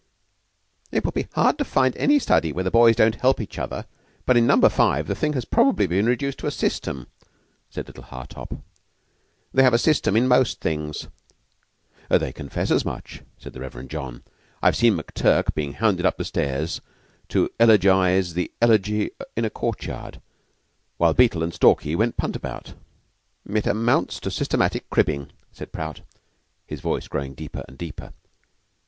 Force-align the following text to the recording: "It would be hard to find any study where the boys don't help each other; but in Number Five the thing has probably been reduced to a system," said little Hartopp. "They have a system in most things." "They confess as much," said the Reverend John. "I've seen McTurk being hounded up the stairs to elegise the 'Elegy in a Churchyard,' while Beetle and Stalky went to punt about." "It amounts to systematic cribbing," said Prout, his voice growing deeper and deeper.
"It 0.91 1.05
would 1.05 1.13
be 1.13 1.27
hard 1.35 1.59
to 1.59 1.63
find 1.63 1.95
any 1.95 2.17
study 2.17 2.51
where 2.51 2.63
the 2.63 2.71
boys 2.71 2.95
don't 2.95 3.21
help 3.21 3.39
each 3.39 3.59
other; 3.59 3.85
but 4.25 4.35
in 4.35 4.47
Number 4.47 4.67
Five 4.67 5.05
the 5.05 5.13
thing 5.13 5.33
has 5.33 5.45
probably 5.45 5.85
been 5.85 6.07
reduced 6.07 6.39
to 6.39 6.47
a 6.47 6.49
system," 6.49 7.05
said 7.69 7.85
little 7.85 8.05
Hartopp. 8.05 8.63
"They 9.53 9.61
have 9.61 9.75
a 9.75 9.77
system 9.77 10.15
in 10.15 10.27
most 10.27 10.59
things." 10.59 11.07
"They 12.09 12.33
confess 12.33 12.71
as 12.71 12.83
much," 12.83 13.21
said 13.37 13.53
the 13.53 13.59
Reverend 13.59 13.91
John. 13.91 14.23
"I've 14.59 14.75
seen 14.75 14.97
McTurk 14.97 15.53
being 15.53 15.73
hounded 15.73 16.07
up 16.07 16.17
the 16.17 16.25
stairs 16.25 16.81
to 17.29 17.51
elegise 17.59 18.33
the 18.33 18.51
'Elegy 18.59 19.11
in 19.35 19.45
a 19.45 19.51
Churchyard,' 19.51 20.19
while 20.97 21.13
Beetle 21.13 21.43
and 21.43 21.53
Stalky 21.53 21.95
went 21.95 22.15
to 22.17 22.21
punt 22.21 22.35
about." 22.35 22.73
"It 23.47 23.67
amounts 23.67 24.19
to 24.21 24.31
systematic 24.31 24.89
cribbing," 24.89 25.31
said 25.53 25.71
Prout, 25.71 26.01
his 26.65 26.79
voice 26.81 27.07
growing 27.07 27.35
deeper 27.35 27.63
and 27.67 27.77
deeper. 27.77 28.13